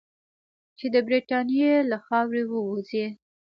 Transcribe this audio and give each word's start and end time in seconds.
چې 0.77 0.85
د 0.93 0.95
برټانیې 1.07 1.73
له 1.91 1.97
خاورې 2.05 2.43
ووځي. 2.51 3.05